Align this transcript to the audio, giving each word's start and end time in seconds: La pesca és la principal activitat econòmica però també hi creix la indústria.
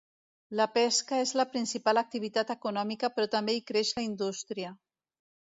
La 0.59 0.63
pesca 0.77 1.19
és 1.25 1.33
la 1.39 1.45
principal 1.51 2.01
activitat 2.03 2.55
econòmica 2.55 3.11
però 3.19 3.31
també 3.37 3.57
hi 3.59 3.63
creix 3.69 3.95
la 4.01 4.09
indústria. 4.09 4.75